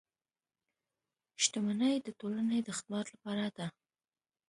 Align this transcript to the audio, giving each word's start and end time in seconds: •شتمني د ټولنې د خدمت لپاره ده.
•شتمني 1.43 1.93
د 2.01 2.07
ټولنې 2.19 2.59
د 2.63 2.69
خدمت 2.77 3.05
لپاره 3.15 3.45
ده. 3.57 3.67